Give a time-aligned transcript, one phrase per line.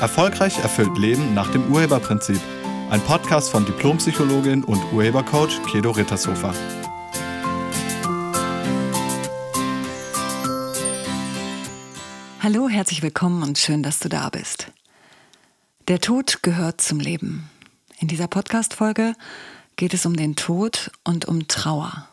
[0.00, 2.40] Erfolgreich erfüllt Leben nach dem Urheberprinzip.
[2.88, 6.54] Ein Podcast von Diplompsychologin und Urhebercoach Kedo Rittershofer.
[12.42, 14.72] Hallo, herzlich willkommen und schön, dass du da bist.
[15.88, 17.50] Der Tod gehört zum Leben.
[17.98, 19.14] In dieser Podcast-Folge
[19.76, 22.08] geht es um den Tod und um Trauer.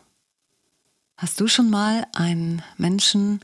[1.16, 3.40] Hast du schon mal einen Menschen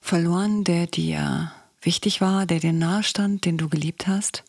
[0.00, 1.50] verloren, der dir
[1.84, 4.44] wichtig war, der dir nahe stand, den du geliebt hast?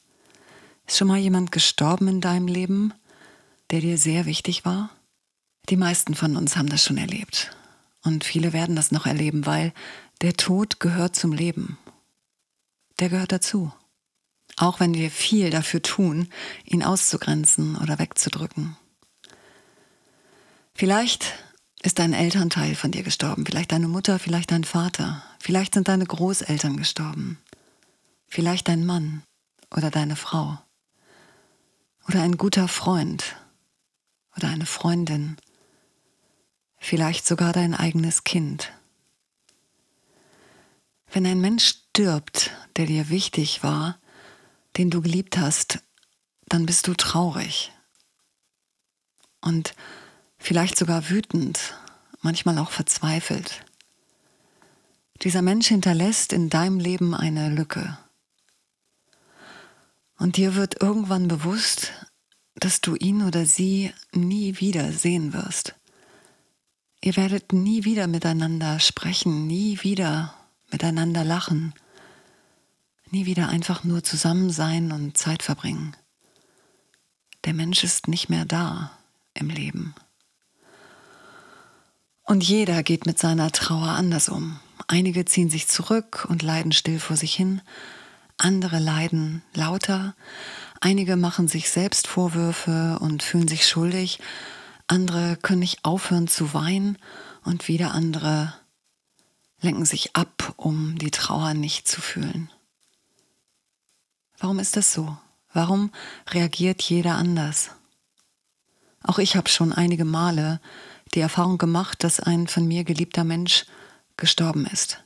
[0.88, 2.94] Ist schon mal jemand gestorben in deinem Leben,
[3.72, 4.90] der dir sehr wichtig war?
[5.70, 7.56] Die meisten von uns haben das schon erlebt.
[8.04, 9.74] Und viele werden das noch erleben, weil
[10.22, 11.78] der Tod gehört zum Leben.
[13.00, 13.74] Der gehört dazu.
[14.58, 16.30] Auch wenn wir viel dafür tun,
[16.64, 18.78] ihn auszugrenzen oder wegzudrücken.
[20.74, 21.34] Vielleicht
[21.86, 26.06] ist dein Elternteil von dir gestorben, vielleicht deine Mutter, vielleicht dein Vater, vielleicht sind deine
[26.06, 27.38] Großeltern gestorben,
[28.28, 29.22] vielleicht dein Mann
[29.70, 30.58] oder deine Frau.
[32.08, 33.36] Oder ein guter Freund
[34.36, 35.38] oder eine Freundin,
[36.78, 38.72] vielleicht sogar dein eigenes Kind.
[41.12, 44.00] Wenn ein Mensch stirbt, der dir wichtig war,
[44.78, 45.84] den du geliebt hast,
[46.48, 47.72] dann bist du traurig.
[49.42, 49.76] Und
[50.46, 51.74] vielleicht sogar wütend,
[52.22, 53.66] manchmal auch verzweifelt.
[55.24, 57.98] Dieser Mensch hinterlässt in deinem Leben eine Lücke.
[60.18, 61.94] Und dir wird irgendwann bewusst,
[62.54, 65.74] dass du ihn oder sie nie wieder sehen wirst.
[67.02, 70.36] Ihr werdet nie wieder miteinander sprechen, nie wieder
[70.72, 71.74] miteinander lachen,
[73.10, 75.96] nie wieder einfach nur zusammen sein und Zeit verbringen.
[77.46, 78.92] Der Mensch ist nicht mehr da
[79.34, 79.96] im Leben.
[82.26, 84.60] Und jeder geht mit seiner Trauer anders um.
[84.88, 87.62] Einige ziehen sich zurück und leiden still vor sich hin,
[88.38, 90.16] andere leiden lauter,
[90.82, 94.20] einige machen sich selbst Vorwürfe und fühlen sich schuldig,
[94.88, 96.98] andere können nicht aufhören zu weinen
[97.44, 98.54] und wieder andere
[99.62, 102.50] lenken sich ab, um die Trauer nicht zu fühlen.
[104.38, 105.18] Warum ist das so?
[105.54, 105.92] Warum
[106.30, 107.72] reagiert jeder anders?
[109.02, 110.60] Auch ich habe schon einige Male
[111.16, 113.66] die Erfahrung gemacht, dass ein von mir geliebter Mensch
[114.18, 115.04] gestorben ist.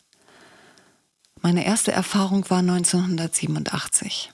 [1.42, 4.32] Meine erste Erfahrung war 1987.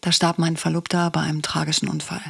[0.00, 2.22] Da starb mein Verlobter bei einem tragischen Unfall.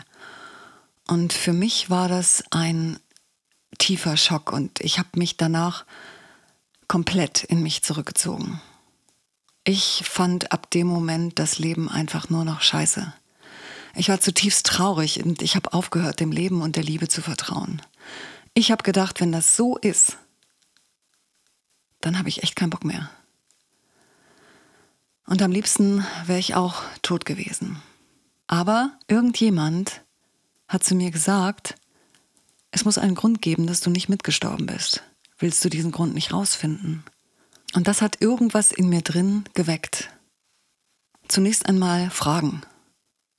[1.07, 2.99] Und für mich war das ein
[3.79, 5.85] tiefer Schock und ich habe mich danach
[6.87, 8.61] komplett in mich zurückgezogen.
[9.65, 13.13] Ich fand ab dem Moment das Leben einfach nur noch scheiße.
[13.95, 17.83] Ich war zutiefst traurig und ich habe aufgehört, dem Leben und der Liebe zu vertrauen.
[18.55, 20.19] Ich habe gedacht, wenn das so ist,
[22.01, 23.11] dann habe ich echt keinen Bock mehr.
[25.27, 27.81] Und am liebsten wäre ich auch tot gewesen.
[28.47, 30.03] Aber irgendjemand
[30.67, 31.77] hat zu mir gesagt,
[32.73, 35.03] es muss einen Grund geben, dass du nicht mitgestorben bist.
[35.39, 37.05] Willst du diesen Grund nicht rausfinden?
[37.75, 40.11] Und das hat irgendwas in mir drin geweckt.
[41.29, 42.63] Zunächst einmal Fragen.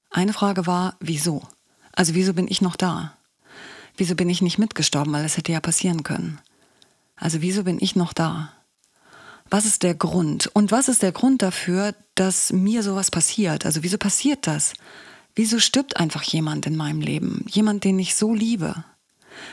[0.09, 1.45] Eine Frage war, wieso?
[1.91, 3.17] Also wieso bin ich noch da?
[4.01, 6.39] Wieso bin ich nicht mitgestorben, weil es hätte ja passieren können?
[7.15, 8.51] Also wieso bin ich noch da?
[9.51, 10.49] Was ist der Grund?
[10.55, 13.63] Und was ist der Grund dafür, dass mir sowas passiert?
[13.63, 14.73] Also wieso passiert das?
[15.35, 17.45] Wieso stirbt einfach jemand in meinem Leben?
[17.47, 18.83] Jemand, den ich so liebe,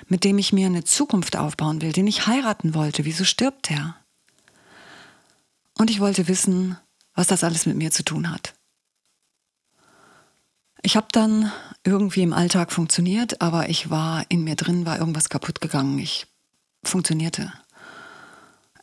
[0.07, 3.05] mit dem ich mir eine Zukunft aufbauen will, den ich heiraten wollte.
[3.05, 3.97] Wieso stirbt er?
[5.77, 6.79] Und ich wollte wissen,
[7.15, 8.55] was das alles mit mir zu tun hat.
[10.83, 11.53] Ich habe dann
[11.85, 15.99] irgendwie im Alltag funktioniert, aber ich war in mir drin, war irgendwas kaputt gegangen.
[15.99, 16.27] Ich
[16.85, 17.53] funktionierte.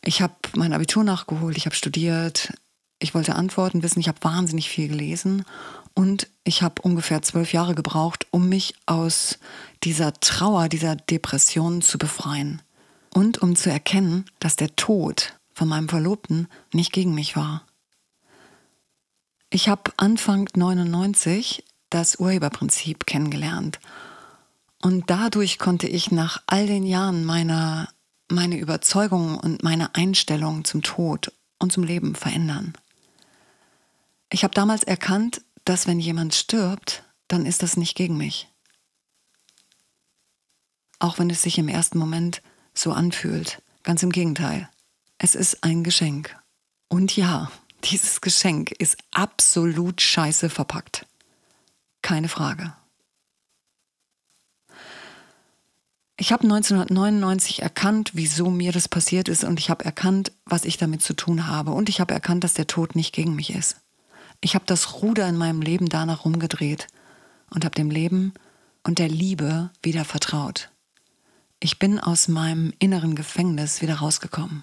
[0.02, 2.52] Ich habe mein Abitur nachgeholt, ich habe studiert,
[2.98, 5.44] ich wollte Antworten wissen, ich habe wahnsinnig viel gelesen
[5.94, 9.38] und ich habe ungefähr zwölf Jahre gebraucht, um mich aus
[9.82, 12.62] dieser Trauer, dieser Depression zu befreien
[13.12, 17.66] und um zu erkennen, dass der Tod von meinem Verlobten nicht gegen mich war.
[19.50, 21.64] Ich habe Anfang 99
[21.96, 23.80] das Urheberprinzip kennengelernt.
[24.82, 27.88] Und dadurch konnte ich nach all den Jahren meiner,
[28.28, 32.74] meine Überzeugung und meine Einstellung zum Tod und zum Leben verändern.
[34.30, 38.48] Ich habe damals erkannt, dass wenn jemand stirbt, dann ist das nicht gegen mich.
[40.98, 42.42] Auch wenn es sich im ersten Moment
[42.74, 43.62] so anfühlt.
[43.84, 44.68] Ganz im Gegenteil.
[45.16, 46.36] Es ist ein Geschenk.
[46.88, 47.50] Und ja,
[47.84, 51.06] dieses Geschenk ist absolut scheiße verpackt.
[52.06, 52.72] Keine Frage.
[56.16, 60.76] Ich habe 1999 erkannt, wieso mir das passiert ist und ich habe erkannt, was ich
[60.76, 63.78] damit zu tun habe und ich habe erkannt, dass der Tod nicht gegen mich ist.
[64.40, 66.86] Ich habe das Ruder in meinem Leben danach rumgedreht
[67.50, 68.34] und habe dem Leben
[68.84, 70.70] und der Liebe wieder vertraut.
[71.58, 74.62] Ich bin aus meinem inneren Gefängnis wieder rausgekommen.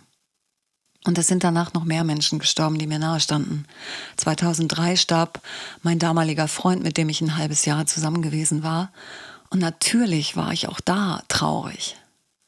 [1.06, 3.68] Und es sind danach noch mehr Menschen gestorben, die mir nahestanden.
[4.18, 5.42] 2003 starb
[5.82, 8.92] mein damaliger Freund, mit dem ich ein halbes Jahr zusammen gewesen war.
[9.50, 11.98] Und natürlich war ich auch da traurig.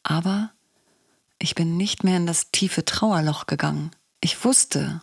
[0.04, 0.52] Aber
[1.38, 3.92] ich bin nicht mehr in das tiefe Trauerloch gegangen.
[4.22, 5.01] Ich wusste,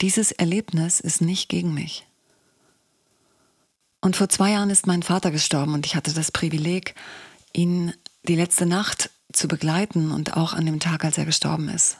[0.00, 2.06] dieses Erlebnis ist nicht gegen mich.
[4.00, 6.94] Und vor zwei Jahren ist mein Vater gestorben und ich hatte das Privileg,
[7.52, 7.92] ihn
[8.22, 11.98] die letzte Nacht zu begleiten und auch an dem Tag, als er gestorben ist.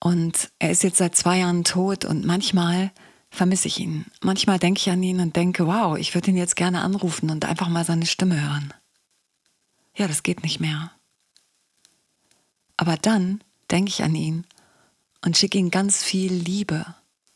[0.00, 2.92] Und er ist jetzt seit zwei Jahren tot und manchmal
[3.30, 4.06] vermisse ich ihn.
[4.22, 7.44] Manchmal denke ich an ihn und denke, wow, ich würde ihn jetzt gerne anrufen und
[7.44, 8.72] einfach mal seine Stimme hören.
[9.96, 10.92] Ja, das geht nicht mehr.
[12.76, 14.46] Aber dann denke ich an ihn
[15.24, 16.86] und schicke ihm ganz viel Liebe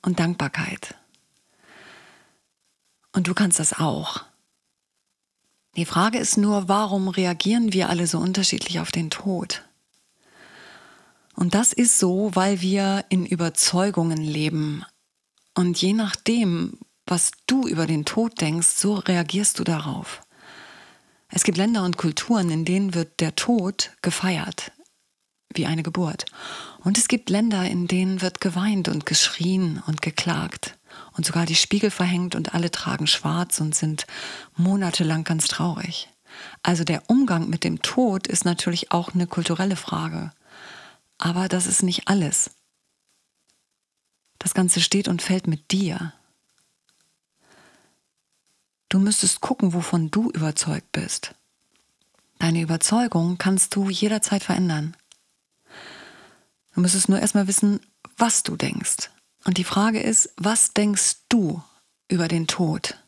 [0.03, 0.95] und Dankbarkeit.
[3.13, 4.23] Und du kannst das auch.
[5.77, 9.65] Die Frage ist nur, warum reagieren wir alle so unterschiedlich auf den Tod?
[11.35, 14.85] Und das ist so, weil wir in Überzeugungen leben.
[15.55, 20.23] Und je nachdem, was du über den Tod denkst, so reagierst du darauf.
[21.29, 24.73] Es gibt Länder und Kulturen, in denen wird der Tod gefeiert,
[25.55, 26.27] wie eine Geburt.
[26.85, 30.79] Und es gibt Länder, in denen wird geweint und geschrien und geklagt
[31.17, 34.07] und sogar die Spiegel verhängt und alle tragen schwarz und sind
[34.57, 36.11] monatelang ganz traurig.
[36.63, 40.33] Also der Umgang mit dem Tod ist natürlich auch eine kulturelle Frage.
[41.25, 42.51] Aber das ist nicht alles.
[44.41, 46.13] Das Ganze steht und fällt mit dir.
[48.89, 51.37] Du müsstest gucken, wovon du überzeugt bist.
[52.41, 54.97] Deine Überzeugung kannst du jederzeit verändern.
[56.75, 57.79] Du müsstest nur erstmal wissen,
[58.17, 59.09] was du denkst.
[59.45, 61.63] Und die Frage ist, was denkst du
[62.09, 62.99] über den Tod?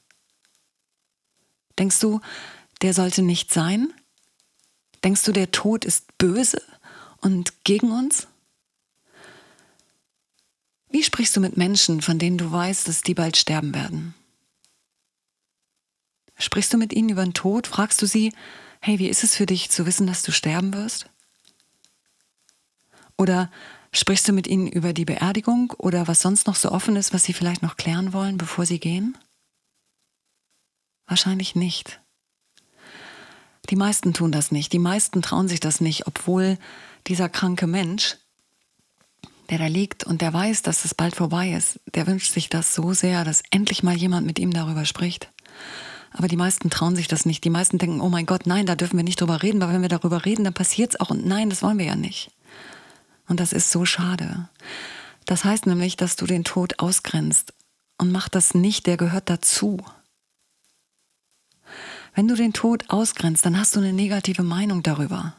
[1.80, 2.20] Denkst du,
[2.80, 3.92] der sollte nicht sein?
[5.02, 6.62] Denkst du, der Tod ist böse?
[7.24, 8.28] Und gegen uns?
[10.90, 14.14] Wie sprichst du mit Menschen, von denen du weißt, dass die bald sterben werden?
[16.36, 17.66] Sprichst du mit ihnen über den Tod?
[17.66, 18.32] Fragst du sie,
[18.80, 21.06] hey, wie ist es für dich zu wissen, dass du sterben wirst?
[23.16, 23.50] Oder
[23.92, 27.24] sprichst du mit ihnen über die Beerdigung oder was sonst noch so offen ist, was
[27.24, 29.16] sie vielleicht noch klären wollen, bevor sie gehen?
[31.06, 32.00] Wahrscheinlich nicht.
[33.70, 34.72] Die meisten tun das nicht.
[34.72, 36.58] Die meisten trauen sich das nicht, obwohl
[37.06, 38.16] dieser kranke Mensch,
[39.50, 42.74] der da liegt und der weiß, dass es bald vorbei ist, der wünscht sich das
[42.74, 45.30] so sehr, dass endlich mal jemand mit ihm darüber spricht.
[46.12, 47.42] Aber die meisten trauen sich das nicht.
[47.44, 49.82] Die meisten denken, oh mein Gott, nein, da dürfen wir nicht drüber reden, weil wenn
[49.82, 51.10] wir darüber reden, dann passiert es auch.
[51.10, 52.30] Und nein, das wollen wir ja nicht.
[53.26, 54.48] Und das ist so schade.
[55.26, 57.52] Das heißt nämlich, dass du den Tod ausgrenzt.
[57.98, 59.78] Und mach das nicht, der gehört dazu.
[62.14, 65.34] Wenn du den Tod ausgrenzt, dann hast du eine negative Meinung darüber.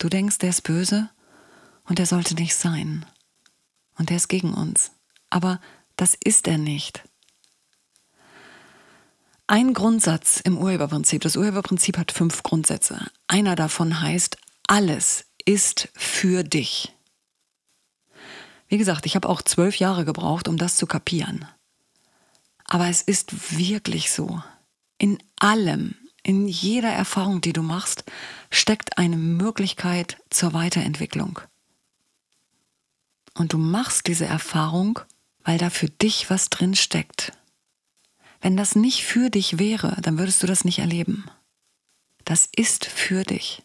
[0.00, 1.10] Du denkst, der ist böse
[1.84, 3.04] und er sollte nicht sein.
[3.98, 4.92] Und er ist gegen uns.
[5.28, 5.60] Aber
[5.96, 7.04] das ist er nicht.
[9.46, 13.10] Ein Grundsatz im Urheberprinzip, das Urheberprinzip hat fünf Grundsätze.
[13.26, 16.96] Einer davon heißt, alles ist für dich.
[18.68, 21.44] Wie gesagt, ich habe auch zwölf Jahre gebraucht, um das zu kapieren.
[22.64, 24.42] Aber es ist wirklich so.
[24.96, 28.04] In allem, in jeder Erfahrung, die du machst,
[28.50, 31.40] steckt eine Möglichkeit zur Weiterentwicklung.
[33.34, 35.00] Und du machst diese Erfahrung,
[35.44, 37.32] weil da für dich was drin steckt.
[38.40, 41.26] Wenn das nicht für dich wäre, dann würdest du das nicht erleben.
[42.24, 43.62] Das ist für dich.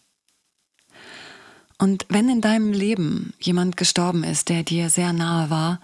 [1.78, 5.80] Und wenn in deinem Leben jemand gestorben ist, der dir sehr nahe war,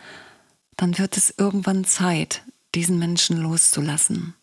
[0.76, 2.42] dann wird es irgendwann Zeit,
[2.74, 4.34] diesen Menschen loszulassen.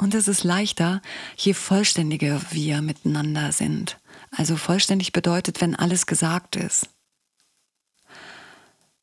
[0.00, 1.02] Und es ist leichter,
[1.36, 3.98] je vollständiger wir miteinander sind.
[4.30, 6.88] Also vollständig bedeutet, wenn alles gesagt ist.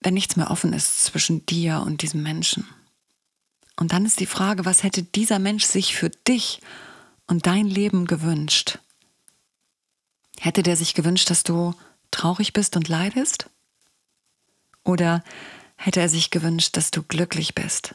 [0.02, 2.68] Wenn nichts mehr offen ist zwischen dir und diesem Menschen.
[3.76, 6.62] Und dann ist die Frage, was hätte dieser Mensch sich für dich
[7.28, 8.80] und dein Leben gewünscht?
[10.40, 11.76] Hätte der sich gewünscht, dass du
[12.10, 13.52] traurig bist und leidest?
[14.84, 15.24] Oder
[15.76, 17.94] hätte er sich gewünscht, dass du glücklich bist?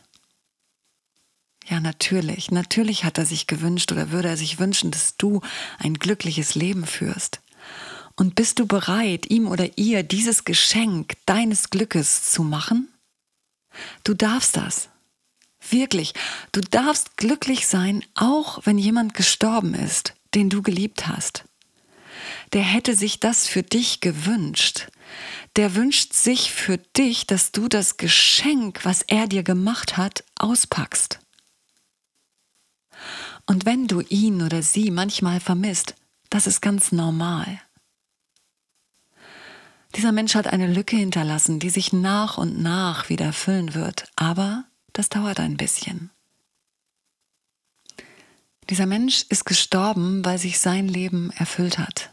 [1.69, 2.50] Ja, natürlich.
[2.50, 5.40] Natürlich hat er sich gewünscht oder würde er sich wünschen, dass du
[5.78, 7.40] ein glückliches Leben führst.
[8.16, 12.88] Und bist du bereit, ihm oder ihr dieses Geschenk deines Glückes zu machen?
[14.04, 14.90] Du darfst das.
[15.71, 16.12] Wirklich.
[16.50, 21.45] Du darfst glücklich sein, auch wenn jemand gestorben ist, den du geliebt hast.
[22.52, 24.88] Der hätte sich das für dich gewünscht.
[25.57, 31.22] der wünscht sich für dich, dass du das Geschenk, was er dir gemacht hat, auspackst.
[33.47, 35.95] Und wenn du ihn oder sie manchmal vermisst,
[36.31, 37.61] das ist ganz normal.
[39.95, 44.65] Dieser Mensch hat eine Lücke hinterlassen, die sich nach und nach wieder füllen wird, aber
[44.93, 46.11] das dauert ein bisschen.
[48.71, 52.11] Dieser Mensch ist gestorben, weil sich sein Leben erfüllt hat.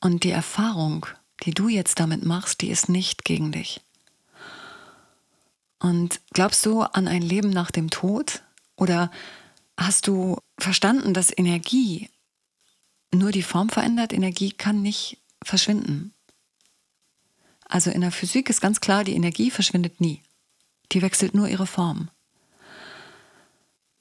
[0.00, 1.06] Und die Erfahrung,
[1.44, 3.80] die du jetzt damit machst, die ist nicht gegen dich.
[5.80, 8.42] Und glaubst du an ein Leben nach dem Tod?
[8.82, 9.12] Oder
[9.76, 12.10] hast du verstanden, dass Energie
[13.14, 14.12] nur die Form verändert?
[14.12, 16.12] Energie kann nicht verschwinden.
[17.68, 20.20] Also in der Physik ist ganz klar, die Energie verschwindet nie.
[20.90, 22.10] Die wechselt nur ihre Form.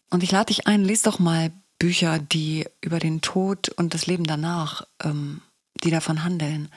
[0.10, 4.08] Und ich lade dich ein, lese doch mal Bücher, die über den Tod und das
[4.08, 5.42] Leben danach, ähm,
[5.84, 6.70] die davon handeln.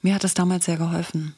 [0.00, 1.36] Mir hat das damals sehr geholfen.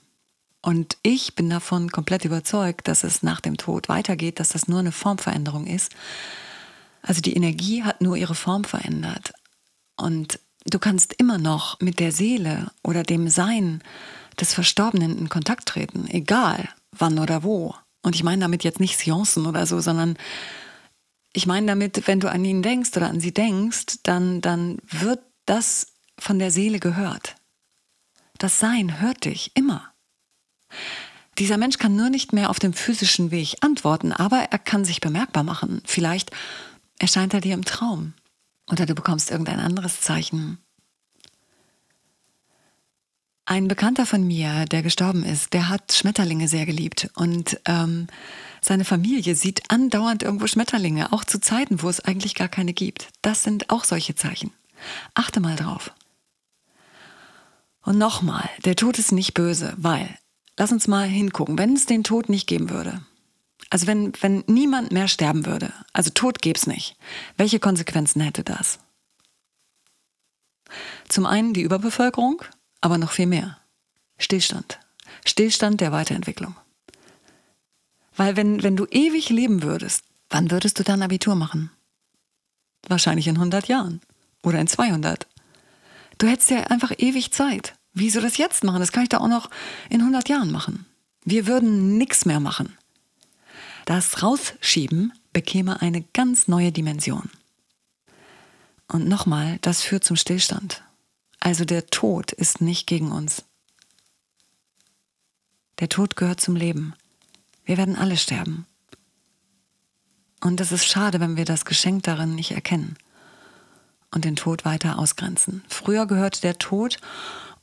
[0.66, 4.80] Und ich bin davon komplett überzeugt, dass es nach dem Tod weitergeht, dass das nur
[4.80, 5.94] eine Formveränderung ist.
[7.02, 9.32] Also die Energie hat nur ihre Form verändert.
[9.96, 13.80] Und du kannst immer noch mit der Seele oder dem Sein
[14.40, 17.76] des Verstorbenen in Kontakt treten, egal wann oder wo.
[18.02, 20.18] Und ich meine damit jetzt nicht Seancen oder so, sondern
[21.32, 25.20] ich meine damit, wenn du an ihn denkst oder an sie denkst, dann, dann wird
[25.44, 27.36] das von der Seele gehört.
[28.38, 29.92] Das Sein hört dich immer.
[31.38, 35.00] Dieser Mensch kann nur nicht mehr auf dem physischen Weg antworten, aber er kann sich
[35.00, 35.82] bemerkbar machen.
[35.84, 36.30] Vielleicht
[36.98, 38.14] erscheint er dir im Traum
[38.70, 40.58] oder du bekommst irgendein anderes Zeichen.
[43.48, 48.08] Ein Bekannter von mir, der gestorben ist, der hat Schmetterlinge sehr geliebt und ähm,
[48.60, 53.08] seine Familie sieht andauernd irgendwo Schmetterlinge, auch zu Zeiten, wo es eigentlich gar keine gibt.
[53.22, 54.52] Das sind auch solche Zeichen.
[55.14, 55.92] Achte mal drauf.
[57.82, 60.18] Und nochmal, der Tod ist nicht böse, weil,
[60.56, 63.00] lass uns mal hingucken, wenn es den Tod nicht geben würde,
[63.70, 66.96] also wenn, wenn niemand mehr sterben würde, also Tod gäbe es nicht,
[67.36, 68.78] welche Konsequenzen hätte das?
[71.08, 72.42] Zum einen die Überbevölkerung,
[72.80, 73.58] aber noch viel mehr.
[74.18, 74.78] Stillstand.
[75.24, 76.56] Stillstand der Weiterentwicklung.
[78.16, 81.70] Weil wenn, wenn du ewig leben würdest, wann würdest du dann Abitur machen?
[82.88, 84.00] Wahrscheinlich in 100 Jahren
[84.42, 85.26] oder in 200.
[86.18, 87.74] Du hättest ja einfach ewig Zeit.
[87.98, 88.80] Wieso das jetzt machen?
[88.80, 89.48] Das kann ich da auch noch
[89.88, 90.84] in 100 Jahren machen.
[91.24, 92.76] Wir würden nichts mehr machen.
[93.86, 97.30] Das Rausschieben bekäme eine ganz neue Dimension.
[98.86, 100.82] Und nochmal, das führt zum Stillstand.
[101.40, 103.44] Also der Tod ist nicht gegen uns.
[105.78, 106.92] Der Tod gehört zum Leben.
[107.64, 108.66] Wir werden alle sterben.
[110.42, 112.98] Und es ist schade, wenn wir das Geschenk darin nicht erkennen
[114.10, 115.64] und den Tod weiter ausgrenzen.
[115.70, 116.98] Früher gehörte der Tod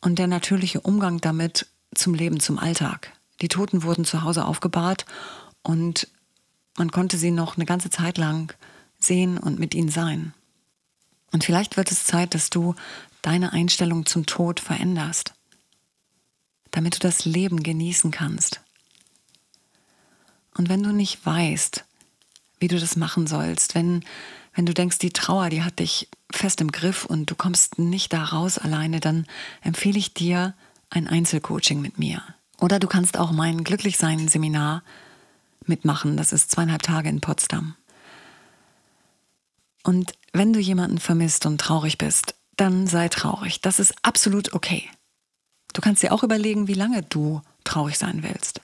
[0.04, 3.14] und der natürliche Umgang damit zum Leben, zum Alltag.
[3.42, 5.06] Die Toten wurden zu Hause aufgebahrt
[5.62, 6.08] und
[6.78, 8.54] man konnte sie noch eine ganze Zeit lang
[9.00, 10.34] sehen und mit ihnen sein.
[11.32, 12.76] Und vielleicht wird es Zeit, dass du
[13.22, 15.34] deine Einstellung zum Tod veränderst,
[16.72, 18.62] damit du das Leben genießen kannst.
[20.56, 21.86] Und wenn du nicht weißt,
[22.60, 24.04] wie du das machen sollst, wenn,
[24.54, 28.14] wenn du denkst, die Trauer, die hat dich fest im Griff und du kommst nicht
[28.14, 29.26] da raus alleine, dann
[29.62, 30.54] empfehle ich dir
[30.90, 32.22] ein Einzelcoaching mit mir.
[32.60, 34.84] Oder du kannst auch mein Glücklichsein-Seminar
[35.66, 36.18] mitmachen.
[36.18, 37.76] Das ist zweieinhalb Tage in Potsdam.
[39.84, 43.62] Und wenn du jemanden vermisst und traurig bist, dann sei traurig.
[43.62, 44.90] Das ist absolut okay.
[45.74, 48.62] Du kannst dir auch überlegen, wie lange du traurig sein willst.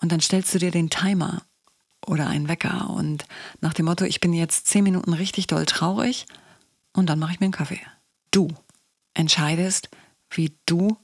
[0.00, 1.42] Und dann stellst du dir den Timer
[2.06, 3.26] oder einen Wecker und
[3.60, 6.26] nach dem Motto, ich bin jetzt zehn Minuten richtig doll traurig
[6.92, 7.80] und dann mache ich mir einen Kaffee.
[8.30, 8.48] Du
[9.14, 9.88] entscheidest,
[10.30, 10.96] wie du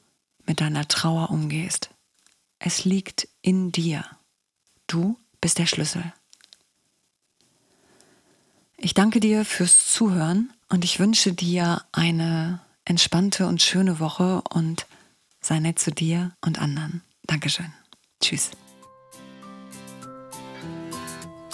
[0.47, 1.91] mit deiner Trauer umgehst.
[2.59, 4.05] Es liegt in dir.
[4.87, 6.13] Du bist der Schlüssel.
[8.77, 14.87] Ich danke dir fürs Zuhören und ich wünsche dir eine entspannte und schöne Woche und
[15.41, 17.03] sei nett zu dir und anderen.
[17.25, 17.73] Dankeschön.
[18.21, 18.51] Tschüss.